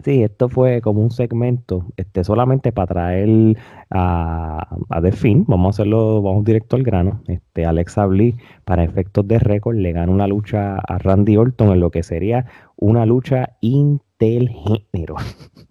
[0.04, 3.58] Sí, esto fue como un segmento, este, solamente para traer
[3.90, 7.22] a, a The Fin, vamos a hacerlo, vamos directo al grano.
[7.26, 8.34] Este, Alexa Bliss,
[8.64, 12.46] para efectos de récord, le gana una lucha a Randy Orton en lo que sería
[12.76, 15.16] una lucha intergénero.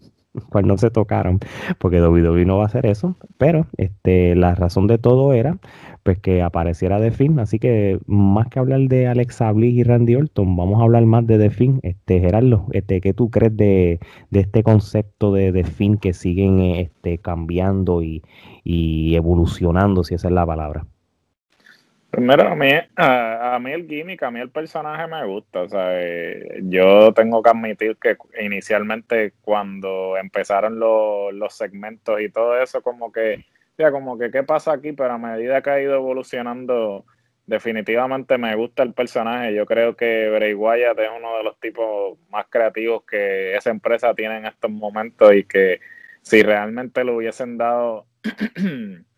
[0.49, 1.39] cual no se tocaron,
[1.79, 5.57] porque WWE no va a hacer eso, pero este, la razón de todo era
[6.03, 10.15] pues que apareciera The Finn, así que más que hablar de Alexa Bliss y Randy
[10.15, 13.99] Orton, vamos a hablar más de The Finn, este, Gerardo, este, ¿qué tú crees de,
[14.31, 18.23] este concepto de The Finn que siguen este, cambiando y,
[18.63, 20.85] y evolucionando, si esa es la palabra?
[22.11, 25.61] Primero, a mí, a, mí el gimmick, a mí el personaje me gusta.
[25.61, 25.91] O sea,
[26.63, 33.45] yo tengo que admitir que inicialmente cuando empezaron los, segmentos y todo eso, como que,
[33.77, 37.05] ya como que qué pasa aquí, pero a medida que ha ido evolucionando,
[37.45, 39.53] definitivamente me gusta el personaje.
[39.53, 44.15] Yo creo que Bray Wyatt es uno de los tipos más creativos que esa empresa
[44.15, 45.79] tiene en estos momentos y que
[46.23, 48.07] si realmente le hubiesen dado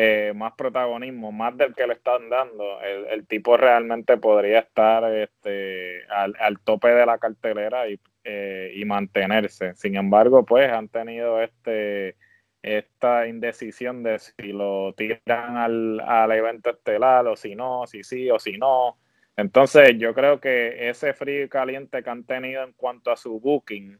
[0.00, 6.04] Eh, más protagonismo, más del que le están dando, el, tipo realmente podría estar este,
[6.06, 9.74] al, tope de la cartelera y, eh, y, mantenerse.
[9.74, 12.16] Sin embargo, pues han tenido este
[12.62, 18.30] esta indecisión de si lo tiran al, al evento estelar o si no, si sí
[18.30, 18.98] o si no.
[19.36, 23.40] Entonces yo creo que ese frío y caliente que han tenido en cuanto a su
[23.40, 23.98] booking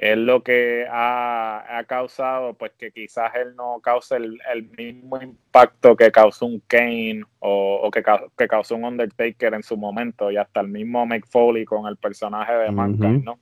[0.00, 6.10] es lo que ha, causado pues que quizás él no cause el, mismo impacto que
[6.10, 8.02] causó un Kane o, que,
[8.36, 11.98] que, causó un Undertaker en su momento y hasta el mismo Mick Foley con el
[11.98, 13.38] personaje de Mankind, ¿no?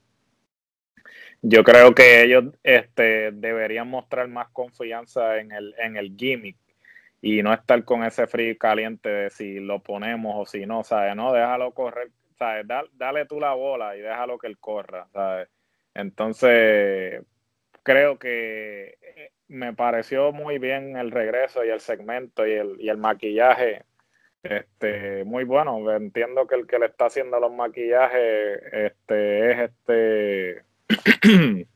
[1.42, 6.56] Yo creo que ellos este, deberían mostrar más confianza en el, en el gimmick
[7.22, 11.14] y no estar con ese frío caliente de si lo ponemos o si no, ¿sabes?
[11.14, 12.66] No, déjalo correr, ¿sabes?
[12.66, 15.48] Dale, tú la bola y déjalo que él corra, ¿sabes?
[15.98, 17.24] Entonces,
[17.82, 22.88] creo que eh, me pareció muy bien el regreso y el segmento y el, y
[22.88, 23.84] el maquillaje.
[24.44, 25.90] Este, muy bueno.
[25.90, 30.62] Entiendo que el que le está haciendo los maquillajes este, es este.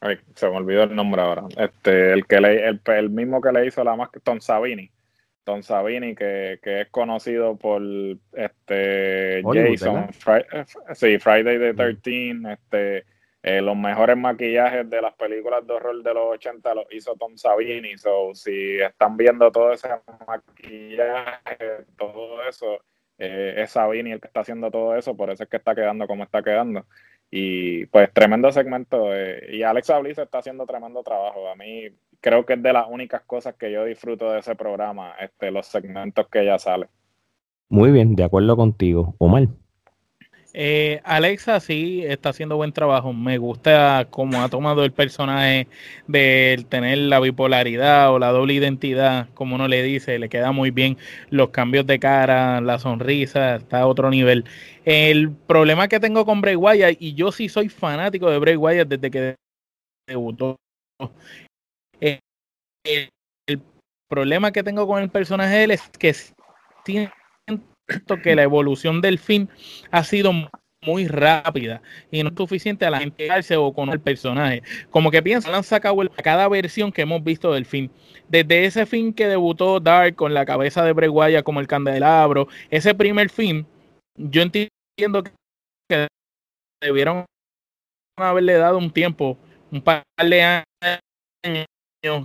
[0.00, 1.42] Ay, se me olvidó el nombre ahora.
[1.56, 4.92] Este, el que le, el, mismo que le hizo la máscara, Tom Sabini.
[5.48, 7.80] Tom Sabini, que, que es conocido por
[8.34, 10.10] este Jason,
[10.92, 13.06] sí, Friday the 13, este,
[13.42, 17.38] eh, los mejores maquillajes de las películas de horror de los 80 los hizo Tom
[17.38, 17.96] Savini.
[17.96, 19.88] So, si están viendo todo ese
[20.26, 22.84] maquillaje, todo eso,
[23.16, 26.06] eh, es Savini el que está haciendo todo eso, por eso es que está quedando
[26.06, 26.84] como está quedando.
[27.30, 29.14] Y pues tremendo segmento.
[29.14, 31.48] Eh, y Alexa Bliss está haciendo tremendo trabajo.
[31.48, 31.88] A mí
[32.20, 35.66] creo que es de las únicas cosas que yo disfruto de ese programa, este, los
[35.66, 36.88] segmentos que ella sale.
[37.68, 39.14] Muy bien, de acuerdo contigo.
[39.18, 39.48] Omar.
[40.54, 43.12] Eh, Alexa sí está haciendo buen trabajo.
[43.12, 45.68] Me gusta cómo ha tomado el personaje
[46.06, 50.18] de tener la bipolaridad o la doble identidad, como uno le dice.
[50.18, 50.96] Le queda muy bien
[51.30, 54.44] los cambios de cara, la sonrisa, está a otro nivel.
[54.84, 58.88] El problema que tengo con Bray Wyatt, y yo sí soy fanático de Bray Wyatt
[58.88, 59.34] desde que
[60.06, 60.56] debutó.
[62.84, 63.10] El,
[64.08, 66.14] problema que tengo con el personaje de él es que
[66.82, 67.12] tiene
[68.22, 69.50] que la evolución del fin
[69.90, 70.32] ha sido
[70.82, 74.62] muy rápida y no es suficiente a la gente darse o con el personaje.
[74.90, 77.90] Como que piensan, han sacado cada versión que hemos visto del fin.
[78.28, 82.94] Desde ese fin que debutó Dark con la cabeza de Breguaya como el candelabro, ese
[82.94, 83.66] primer fin,
[84.16, 86.06] yo entiendo que
[86.80, 87.26] debieron
[88.16, 89.38] haberle dado un tiempo,
[89.70, 91.66] un par de años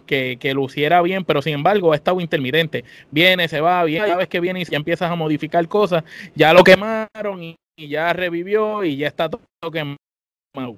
[0.05, 2.83] que, que, luciera bien, pero sin embargo ha estado intermitente.
[3.09, 6.03] Viene, se va, viene, cada vez que viene y ya empiezas a modificar cosas,
[6.35, 10.77] ya lo quemaron y, ya revivió y ya está todo quemado.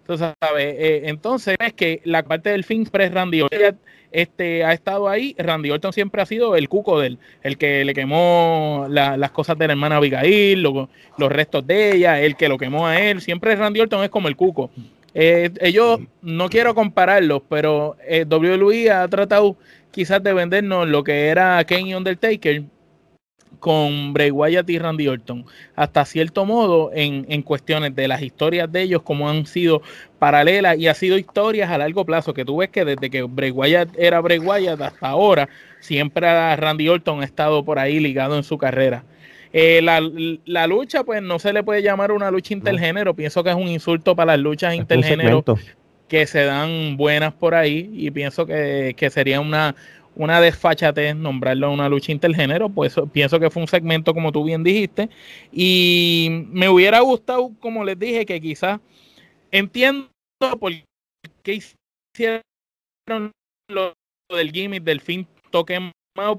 [0.00, 0.76] Entonces, ¿sabes?
[0.78, 3.80] Eh, entonces es que la parte del fin pre Randy Orton
[4.12, 5.34] este, ha estado ahí.
[5.38, 9.66] Randy Orton siempre ha sido el cuco del, el que le quemó las cosas de
[9.66, 10.88] la hermana Abigail, los
[11.32, 13.22] restos de ella, el que lo quemó a él.
[13.22, 14.70] Siempre Randy Orton es como el cuco.
[15.18, 19.56] Eh, ellos, no quiero compararlos, pero eh, WWE ha tratado
[19.90, 22.64] quizás de vendernos lo que era Kane Undertaker
[23.58, 28.70] con Bray Wyatt y Randy Orton, hasta cierto modo en, en, cuestiones de las historias
[28.70, 29.80] de ellos, como han sido
[30.18, 33.52] paralelas y ha sido historias a largo plazo, que tú ves que desde que Bray
[33.52, 35.48] Wyatt era Bray Wyatt hasta ahora,
[35.80, 39.02] siempre Randy Orton ha estado por ahí ligado en su carrera.
[39.58, 43.14] Eh, la, lucha, pues no se le puede llamar una lucha intergénero.
[43.14, 45.42] Pienso que es un insulto para las luchas intergénero
[46.08, 47.88] que se dan buenas por ahí.
[47.94, 49.74] Y pienso que, sería una,
[50.14, 52.68] una desfachatez nombrarlo una lucha intergénero.
[52.68, 55.08] Pues pienso que fue un segmento, como tú bien dijiste.
[55.50, 58.78] Y me hubiera gustado, como les dije, que quizás
[59.50, 60.10] entiendo
[60.60, 60.70] por
[61.42, 61.62] qué
[62.14, 63.32] hicieron
[63.70, 63.94] lo
[64.28, 65.80] del gimmick del fin toque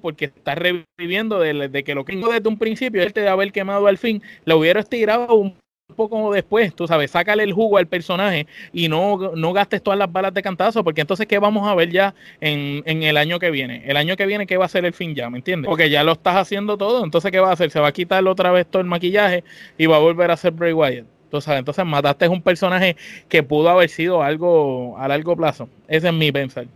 [0.01, 3.87] porque está reviviendo de, que lo que desde un principio, él te de haber quemado
[3.87, 5.55] al fin, lo hubiera estirado un
[5.95, 10.11] poco después, tú sabes, sácale el jugo al personaje y no, no gastes todas las
[10.11, 13.83] balas de cantazo, porque entonces, ¿qué vamos a ver ya en, el año que viene?
[13.85, 15.29] El año que viene, ¿qué va a ser el fin ya?
[15.29, 15.69] ¿Me entiendes?
[15.69, 17.71] Porque ya lo estás haciendo todo, entonces, ¿qué va a hacer?
[17.71, 19.43] Se va a quitar otra vez todo el maquillaje
[19.77, 21.05] y va a volver a ser Bray Wyatt.
[21.23, 22.95] Entonces, entonces mataste un personaje
[23.27, 25.67] que pudo haber sido algo a largo plazo.
[25.87, 26.67] Ese es mi pensar.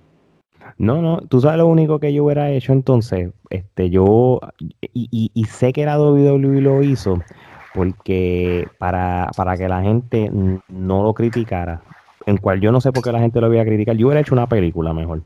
[0.77, 5.43] No, no, tú sabes lo único que yo hubiera hecho entonces, este, yo, y, y,
[5.45, 7.21] sé que la WWE lo hizo,
[7.73, 11.83] porque para, para que la gente no lo criticara,
[12.25, 14.21] en cual yo no sé por qué la gente lo iba a criticar, yo hubiera
[14.21, 15.21] hecho una película mejor,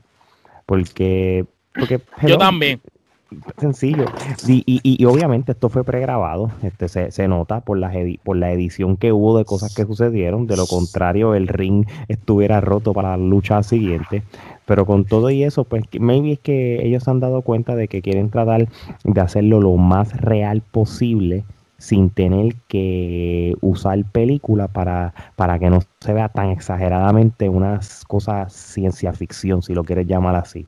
[0.66, 2.80] porque, porque yo también.
[3.58, 4.04] Sencillo.
[4.46, 8.96] y, y, obviamente esto fue pregrabado, este se, se nota por la, por la edición
[8.96, 13.16] que hubo de cosas que sucedieron, de lo contrario el ring estuviera roto para la
[13.16, 14.22] lucha siguiente.
[14.64, 17.88] Pero con todo y eso, pues maybe es que ellos se han dado cuenta de
[17.88, 18.68] que quieren tratar
[19.04, 21.44] de hacerlo lo más real posible
[21.78, 28.52] sin tener que usar película para, para que no se vea tan exageradamente unas cosas
[28.52, 30.66] ciencia ficción, si lo quieres llamar así.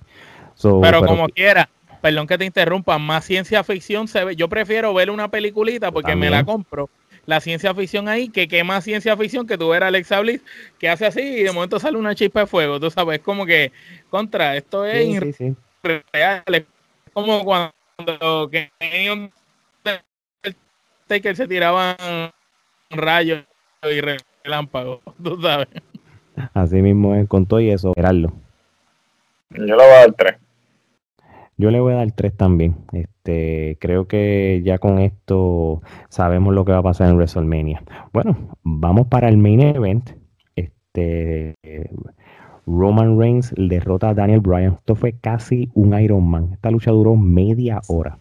[0.83, 1.69] pero, como quiera,
[2.01, 4.37] perdón que te interrumpa, más ciencia ficción se ve.
[4.37, 6.91] Yo prefiero ver una peliculita porque me la compro
[7.29, 10.41] la ciencia ficción ahí, que qué más ciencia ficción que tú ver a Alexa Bliss
[10.79, 13.71] que hace así y de momento sale una chispa de fuego, tú sabes, como que
[14.09, 15.37] contra, esto es
[15.83, 16.65] real, es
[17.13, 18.71] como cuando que
[21.07, 21.97] Taker se tiraban
[22.89, 23.45] rayos
[23.83, 25.69] y relámpagos, tú sabes.
[26.55, 28.33] Así mismo es con todo y eso, Gerardo.
[29.51, 30.37] Yo le voy a dar tres.
[31.59, 32.77] Yo le voy a dar tres también.
[32.93, 37.83] Este, creo que ya con esto sabemos lo que va a pasar en WrestleMania.
[38.13, 40.11] Bueno, vamos para el main event.
[40.55, 41.57] Este,
[42.65, 44.75] Roman Reigns derrota a Daniel Bryan.
[44.75, 46.51] Esto fue casi un Iron Man.
[46.53, 48.19] Esta lucha duró media hora.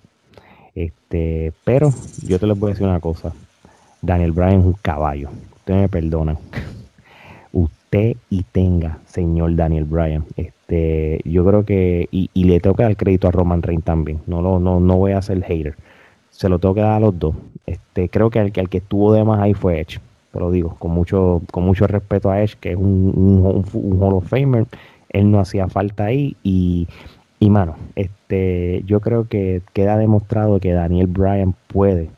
[0.74, 1.92] Este, pero
[2.26, 3.34] yo te les voy a decir una cosa.
[4.02, 5.30] Daniel Bryan es un caballo.
[5.58, 6.38] Ustedes me perdonan.
[7.88, 10.26] Usted y tenga, señor Daniel Bryan.
[10.36, 14.20] Este, yo creo que, y, le tengo que dar crédito a Roman Reigns también.
[14.28, 15.76] No, lo, no, no voy a ser hater.
[16.30, 17.36] Se lo tengo que dar a los dos.
[17.66, 20.00] Este, creo que el, que el que estuvo de más ahí fue Edge.
[20.34, 24.04] Te lo digo, con mucho, con mucho respeto a Edge, que es un, un, un
[24.04, 24.66] Hall of Famer.
[25.10, 26.88] Él no hacía falta ahí y
[27.40, 32.10] y mano, este, yo creo que queda demostrado que Daniel Bryan puede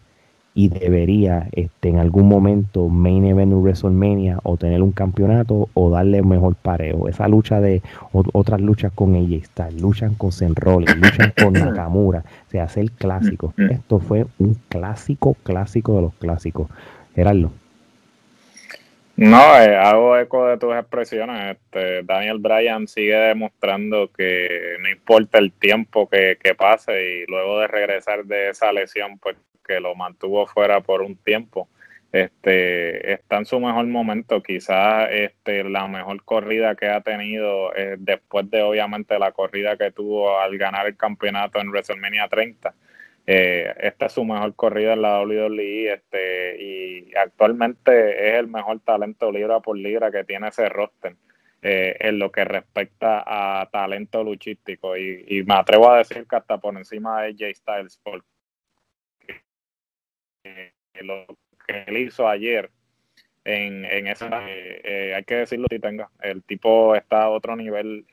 [0.54, 5.90] y debería este, en algún momento main event un WrestleMania o tener un campeonato o
[5.90, 7.08] darle mejor pareo.
[7.08, 7.82] Esa lucha de
[8.12, 13.54] otras luchas con AJ Styles, luchan con Zenroli, luchan con Nakamura, se hace el clásico.
[13.58, 16.68] Esto fue un clásico, clásico de los clásicos.
[17.16, 17.52] Gerardo.
[19.20, 21.58] No, eh, hago eco de tus expresiones.
[21.58, 27.68] Este, Daniel Bryan sigue demostrando que no importa el tiempo que, pase y luego de
[27.68, 29.36] regresar de esa lesión, pues
[29.70, 31.70] que lo mantuvo fuera por un tiempo,
[32.12, 34.42] este, está en su mejor momento.
[34.42, 39.92] Quizás este, la mejor corrida que ha tenido eh, después de obviamente la corrida que
[39.92, 42.74] tuvo al ganar el campeonato en WrestleMania 30
[43.32, 48.80] eh, esta es su mejor corrida en la WWE este, y actualmente es el mejor
[48.80, 51.16] talento libra por libra que tiene ese roster
[51.62, 56.58] eh, en lo que respecta a talento luchístico y, me atrevo a decir que hasta
[56.58, 58.26] por encima de Jay Styles porque
[60.44, 60.72] eh,
[61.02, 61.26] lo
[61.66, 62.70] que él hizo ayer
[63.46, 68.06] en, en esa hay que decirlo si tenga el tipo está a otro nivel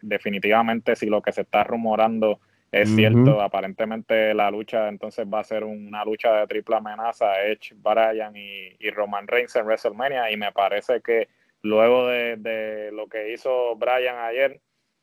[0.00, 2.40] definitivamente si lo que se está rumorando
[2.74, 7.72] es cierto, aparentemente la lucha entonces va a ser una lucha de triple amenaza, Edge,
[7.76, 11.28] Bryan y, Roman Reigns en WrestleMania y me parece que
[11.62, 14.60] luego de, lo que hizo Bryan ayer,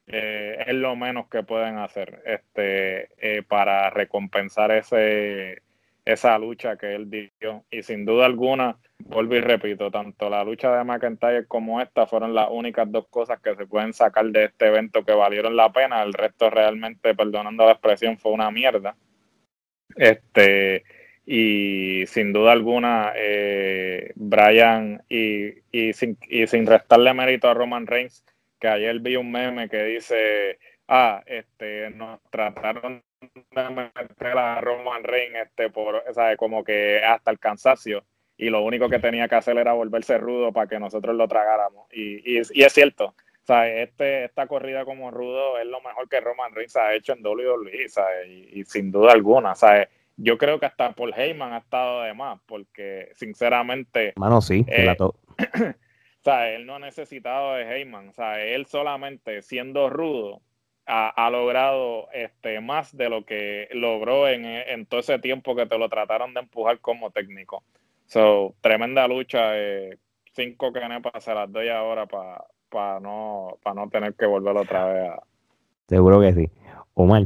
[0.08, 5.62] eh, es lo menos que pueden hacer este eh, para recompensar ese
[6.12, 7.66] esa lucha que él dio.
[7.70, 12.34] Y sin duda alguna, vuelvo y repito, tanto la lucha de McIntyre como esta fueron
[12.34, 16.04] las únicas dos cosas que se pueden sacar de este evento que valieron la pena.
[16.04, 18.96] El resto realmente, perdonando la expresión, fue una mierda.
[19.96, 20.84] Este,
[21.26, 27.88] y sin duda alguna, eh, Brian, y, y, sin, y sin restarle mérito a Roman
[27.88, 28.26] Reigns,
[28.60, 33.04] que ayer vi un meme que dice, ah, este, nos trataron
[33.52, 36.38] meter a Roman Reigns este, por, ¿sabe?
[36.38, 38.04] como que hasta el cansancio
[38.42, 41.88] y lo único que tenía que hacer era volverse rudo para que nosotros lo tragáramos.
[41.94, 43.14] Y, y, es cierto,
[43.48, 47.86] Este, esta corrida como rudo es lo mejor que Roman Reigns ha hecho en WWE,
[48.28, 49.90] Y, y, sin duda alguna, ¿sabes?
[50.18, 54.14] Yo creo que hasta Paul Heyman ha estado de más, porque sinceramente...
[54.16, 54.96] Mano, sí, eh,
[56.26, 58.56] Él no ha necesitado de Heyman, ¿sabes?
[58.56, 60.42] Él solamente siendo rudo
[60.86, 65.90] ha, logrado este, más de lo que logró en, todo ese tiempo que te lo
[65.90, 67.64] trataron de empujar como técnico.
[68.06, 69.58] So, tremenda lucha.
[69.58, 69.98] Eh,
[70.34, 75.24] cinco canepas se las doy ahora para no, no tener que volver otra vez a.
[75.88, 76.50] Seguro que sí.
[76.94, 77.24] Omar.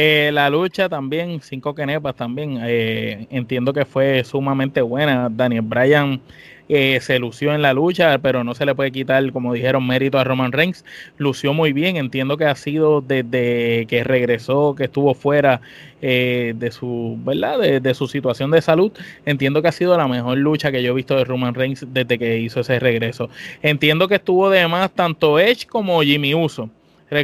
[0.00, 2.60] Eh, la lucha también, cinco canepas también.
[2.62, 5.28] Eh, entiendo que fue sumamente buena.
[5.28, 6.20] Daniel Bryan
[6.68, 10.16] eh, se lució en la lucha, pero no se le puede quitar, como dijeron, mérito
[10.20, 10.84] a Roman Reigns.
[11.16, 15.62] Lució muy bien, entiendo que ha sido desde que regresó, que estuvo fuera
[16.00, 17.58] eh, de su, ¿verdad?
[17.58, 18.92] De, su situación de salud.
[19.26, 22.20] Entiendo que ha sido la mejor lucha que yo he visto de Roman Reigns desde
[22.20, 23.30] que hizo ese regreso.
[23.62, 26.70] Entiendo que estuvo de más tanto Edge como Jimmy Uso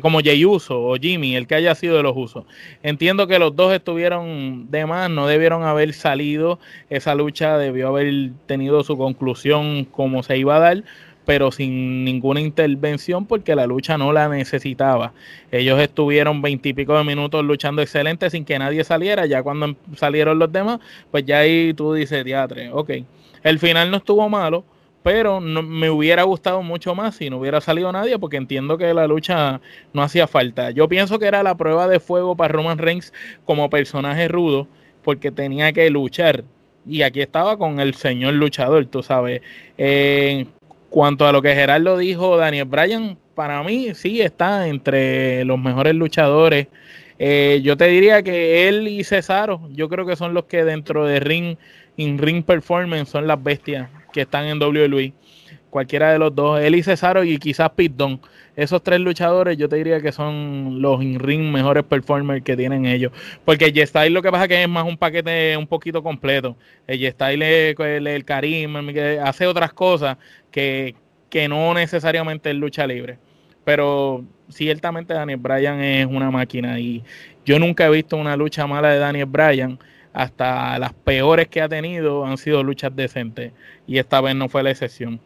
[0.00, 2.44] como Jay Uso o Jimmy, el que haya sido de los usos.
[2.82, 6.58] Entiendo que los dos estuvieron de más, no debieron haber salido.
[6.90, 10.84] Esa lucha debió haber tenido su conclusión como se iba a dar,
[11.26, 15.12] pero sin ninguna intervención porque la lucha no la necesitaba.
[15.50, 19.26] Ellos estuvieron veintipico de minutos luchando excelente sin que nadie saliera.
[19.26, 20.80] Ya cuando salieron los demás,
[21.10, 22.90] pues ya ahí tú dices, teatre, ok.
[23.42, 24.64] El final no estuvo malo
[25.04, 28.94] pero no, me hubiera gustado mucho más si no hubiera salido nadie, porque entiendo que
[28.94, 29.60] la lucha
[29.92, 30.70] no hacía falta.
[30.70, 33.12] Yo pienso que era la prueba de fuego para Roman Reigns
[33.44, 34.66] como personaje rudo,
[35.02, 36.44] porque tenía que luchar
[36.86, 39.42] y aquí estaba con el señor luchador, tú sabes.
[39.76, 40.48] en
[40.88, 45.94] cuanto a lo que Gerardo dijo, Daniel Bryan, para mí sí está entre los mejores
[45.94, 46.68] luchadores.
[47.18, 51.04] Eh, yo te diría que él y Cesaro, yo creo que son los que dentro
[51.04, 51.56] de ring,
[51.96, 55.12] in ring performance, son las bestias que están en WWE.
[55.68, 58.20] Cualquiera de los dos, él Cesaro y quizás Dunne
[58.54, 63.10] esos tres luchadores yo te diría que son los in-ring mejores performers que tienen ellos.
[63.44, 66.56] Porque el Style lo que pasa que es más un paquete un poquito completo.
[66.86, 68.80] El Style es el, el carisma,
[69.24, 70.16] hace otras cosas
[70.52, 70.94] que,
[71.28, 73.18] que no necesariamente es lucha libre.
[73.64, 77.02] Pero ciertamente Daniel Bryan es una máquina y
[77.44, 79.80] yo nunca he visto una lucha mala de Daniel Bryan.
[80.14, 83.52] Hasta las peores que ha tenido han sido luchas decentes
[83.86, 85.20] y esta vez no fue la excepción.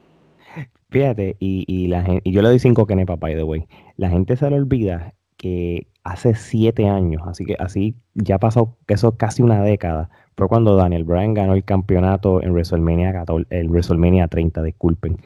[0.91, 3.67] Fíjate, y, y, la gente, y yo le doy cinco kenepa, by the way.
[3.97, 9.17] La gente se le olvida que hace siete años, así que así ya pasó eso
[9.17, 14.29] casi una década, fue cuando Daniel Bryan ganó el campeonato en WrestleMania 14, el WrestleMania
[14.29, 15.19] 30, disculpen.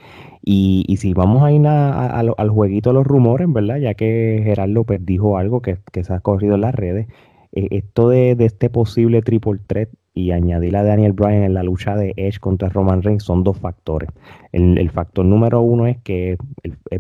[0.42, 3.76] Y, y si vamos a ir al jueguito de los rumores, ¿verdad?
[3.76, 7.08] Ya que Gerard López dijo algo que, que se ha corrido en las redes,
[7.52, 11.96] eh, esto de, este posible triple threat y añadir a Daniel Bryan en la lucha
[11.96, 14.10] de Edge contra Roman Reigns son dos factores.
[14.52, 16.36] El, factor número uno es que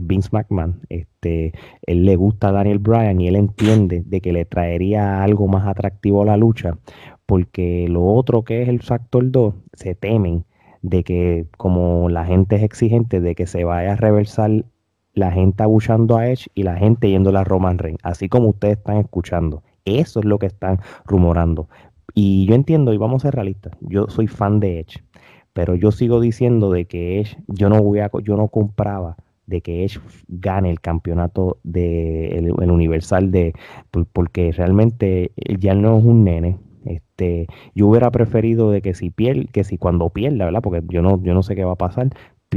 [0.00, 1.52] Vince McMahon, este,
[1.86, 5.66] él le gusta a Daniel Bryan y él entiende de que le traería algo más
[5.66, 6.78] atractivo a la lucha,
[7.26, 10.44] porque lo otro que es el factor 2, se temen
[10.80, 14.64] de que como la gente es exigente, de que se vaya a reversar
[15.14, 18.78] la gente abuchando a Edge y la gente yendo a Roman Reigns, así como ustedes
[18.78, 19.62] están escuchando.
[19.84, 21.68] Eso es lo que están rumorando.
[22.14, 25.02] Y yo entiendo, y vamos a ser realistas, yo soy fan de Edge,
[25.52, 29.16] pero yo sigo diciendo de que Edge, yo no voy a, yo no compraba
[29.46, 33.54] de que Edge gane el campeonato de el, Universal de
[34.12, 36.58] porque realmente ya no es un nene.
[36.84, 40.62] Este, yo hubiera preferido de que si pierde, que si cuando pierda, ¿verdad?
[40.62, 42.10] Porque yo no, yo no sé qué va a pasar,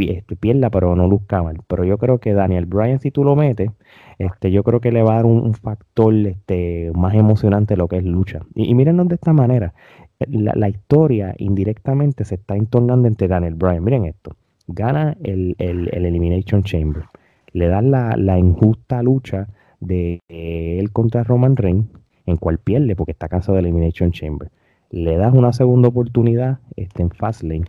[0.04, 1.62] este, pierda, pero no luzca mal.
[1.68, 3.72] Pero yo creo que Daniel Bryan, si tú lo metes,
[4.20, 7.98] este, yo creo que le va a dar un, factor este, más emocionante lo que
[7.98, 8.42] es lucha.
[8.54, 9.74] Y, y miren de esta manera,
[10.20, 13.84] la, historia indirectamente se está entornando entre Daniel Bryan.
[13.84, 14.36] Miren esto,
[14.68, 17.04] gana el, Elimination Chamber,
[17.52, 19.48] le dan la, injusta lucha
[19.80, 21.88] de él contra Roman Reigns,
[22.26, 24.50] en cual pierde porque está cansado de Elimination Chamber.
[24.90, 27.66] Le das una segunda oportunidad este, en Fastlane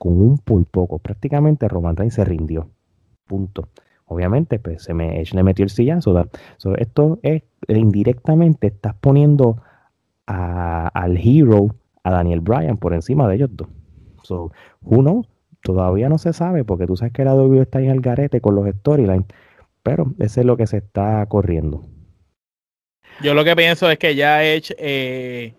[0.00, 0.98] con un por poco.
[0.98, 2.70] Prácticamente Roman Reigns se rindió.
[3.26, 3.68] Punto.
[4.06, 6.26] Obviamente, pues se me le metió el sillazo.
[6.78, 9.62] esto es indirectamente estás poniendo
[10.24, 13.68] al hero, a Daniel Bryan, por encima de ellos dos.
[14.22, 15.26] So, uno
[15.62, 18.54] todavía no se sabe, porque tú sabes que la W está en el garete con
[18.54, 19.26] los storylines,
[19.82, 21.84] pero eso es lo que se está corriendo.
[23.22, 25.52] Yo lo que pienso es que ya Edge eh,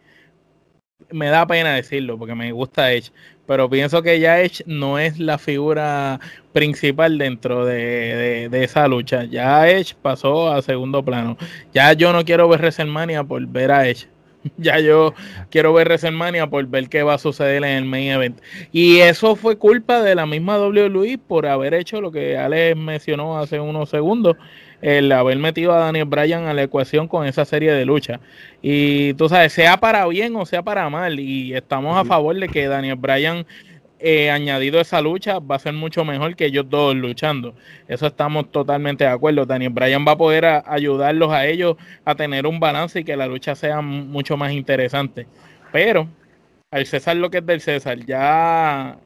[1.11, 3.11] me da pena decirlo porque me gusta Edge,
[3.45, 6.19] pero pienso que ya Edge no es la figura
[6.53, 9.25] principal dentro de, esa lucha.
[9.25, 11.37] Ya Edge pasó a segundo plano.
[11.73, 14.07] Ya yo no quiero ver WrestleMania por ver a Edge.
[14.57, 15.13] Ya yo
[15.51, 18.41] quiero ver WrestleMania por ver qué va a suceder en el main event.
[18.71, 23.37] Y eso fue culpa de la misma WWE por haber hecho lo que Alex mencionó
[23.37, 24.37] hace unos segundos
[24.81, 28.19] el haber metido a Daniel Bryan a la ecuación con esa serie de lucha.
[28.61, 32.47] Y tú sabes, sea para bien o sea para mal, y estamos a favor de
[32.49, 33.45] que Daniel Bryan
[34.03, 37.53] eh, añadido esa lucha va a ser mucho mejor que ellos dos luchando.
[37.87, 39.45] Eso estamos totalmente de acuerdo.
[39.45, 43.27] Daniel Bryan va a poder ayudarlos a ellos a tener un balance y que la
[43.27, 45.27] lucha sea mucho más interesante.
[45.71, 46.07] Pero
[46.71, 48.97] al César lo que es del César, ya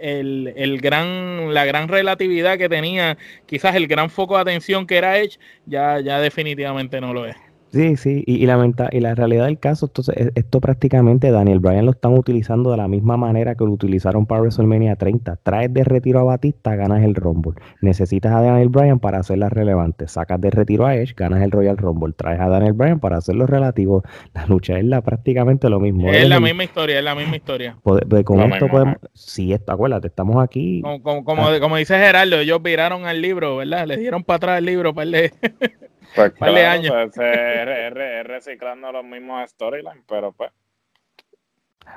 [0.00, 4.96] el, el, gran, la gran relatividad que tenía, quizás el gran foco de atención que
[4.98, 7.36] era Edge, ya, ya definitivamente no lo es.
[7.72, 11.60] Sí, sí, y, y, la, y la realidad del caso, entonces, e, esto prácticamente Daniel
[11.60, 15.36] Bryan lo están utilizando de la misma manera que lo utilizaron para WrestleMania 30.
[15.36, 17.54] Traes de retiro a Batista, ganas el Rumble.
[17.80, 20.08] Necesitas a Daniel Bryan para hacerla relevante.
[20.08, 22.12] Sacas de retiro a Edge, ganas el Royal Rumble.
[22.12, 24.02] Traes a Daniel Bryan para hacerlo relativo.
[24.34, 26.10] La lucha es la, prácticamente lo mismo.
[26.10, 27.76] Es, la misma historia, es la misma historia.
[27.82, 30.82] Pues, con esto podemos, sí, esto, acuérdate, estamos aquí.
[30.82, 31.60] Como, como, ah.
[31.60, 33.86] como, dice Gerardo, ellos viraron al libro, ¿verdad?
[33.86, 35.32] Le dieron para atrás el libro para leer.
[36.14, 36.92] Pues años.
[37.14, 40.50] Pues, es, reciclando los mismos storylines, pero pues.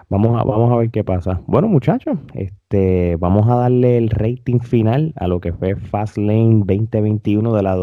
[0.10, 1.42] Vamos a, vamos a ver qué pasa.
[1.46, 7.54] Bueno, muchachos, este, vamos a darle el rating final a lo que fue Fastlane 2021
[7.54, 7.76] de la,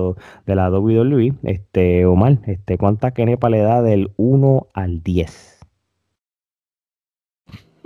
[0.47, 1.35] de la WWE.
[1.43, 5.61] Este, Omar, este, ¿cuánta kenepa le da del 1 al 10?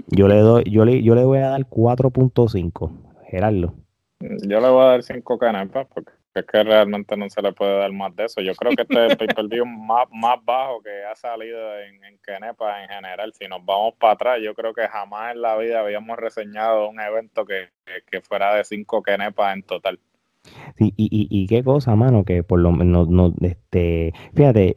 [0.09, 2.91] Yo le doy, yo le, yo le voy a dar 4.5,
[3.31, 3.75] Gerardo.
[4.21, 7.79] Yo le voy a dar 5 canepas porque es que realmente no se le puede
[7.79, 8.41] dar más de eso.
[8.41, 12.19] Yo creo que este es el pay-per-view más, más bajo que ha salido en, en
[12.19, 13.33] Kenepa en general.
[13.33, 17.01] Si nos vamos para atrás, yo creo que jamás en la vida habíamos reseñado un
[17.01, 17.69] evento que,
[18.23, 20.01] fuera de cinco Kenepas en total.
[20.77, 24.75] Sí, y, y, y, qué cosa, mano, que por lo menos, no, este, fíjate,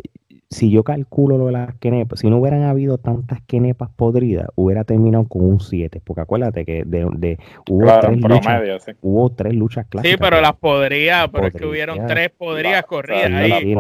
[0.50, 4.86] si yo calculo lo de las quenepas, si no hubieran habido tantas quenepas podridas, hubiera
[4.86, 7.38] terminado con un 7, porque acuérdate que de,
[7.70, 10.12] hubo, tres luchas, hubo tres luchas clásicas.
[10.12, 13.76] Sí, pero las podrías, pero es que hubieron tres podrías corridas ahí.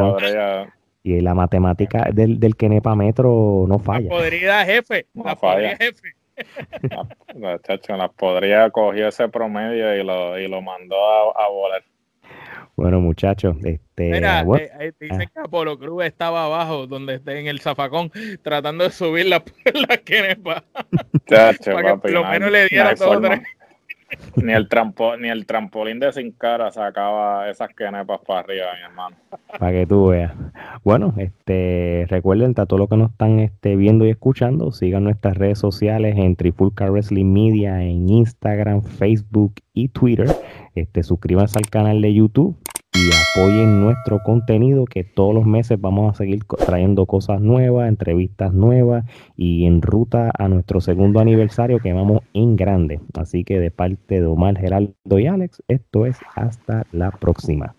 [1.04, 4.10] Y la matemática del, del Kenepa Metro no falla.
[4.10, 6.16] La podrida jefe, la podrida jefe.
[7.36, 10.98] La, la, podría cogió ese promedio y lo, y lo mandó
[11.36, 11.82] a volar.
[12.78, 14.12] Bueno, muchachos, este.
[14.12, 15.32] Mira, eh, eh, dicen ah.
[15.34, 18.12] que Apolo Cruz estaba abajo, donde está en el zafacón,
[18.44, 19.44] tratando de subir la,
[19.90, 20.64] la quenepa.
[21.26, 23.42] Chacho, para que lo menos le diera todo tres.
[24.38, 28.86] Ni el, trampo, ni el trampolín de sin cara sacaba esas quenepas para arriba, mi
[28.86, 29.18] hermano.
[29.60, 30.34] Para que tú veas.
[30.86, 35.36] Bueno, este, recuerden a todos los que nos están este, viendo y escuchando, sigan nuestras
[35.38, 40.28] redes sociales en Trifulca Wrestling Media, en Instagram, Facebook y Twitter.
[40.78, 42.56] Este, suscríbanse al canal de YouTube
[42.94, 43.10] y
[43.40, 49.06] apoyen nuestro contenido que todos los meses vamos a seguir trayendo cosas nuevas, entrevistas nuevas
[49.36, 53.00] y en ruta a nuestro segundo aniversario que vamos en grande.
[53.16, 57.76] Así que de parte de Omar, Geraldo y Alex, esto es hasta la próxima.